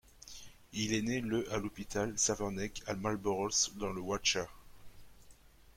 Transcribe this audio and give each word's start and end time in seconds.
Il 0.73 0.95
est 0.95 1.03
né 1.03 1.21
le 1.21 1.47
à 1.53 1.57
l'hôpital 1.59 2.17
Savernake 2.17 2.81
à 2.87 2.95
Marlborough, 2.95 3.51
dans 3.75 3.91
le 3.91 4.01
Wiltshire. 4.01 4.49